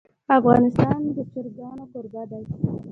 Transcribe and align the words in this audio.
افغانستان 0.37 0.99
د 1.15 1.17
چرګان 1.31 1.77
کوربه 1.91 2.23
دی. 2.29 2.43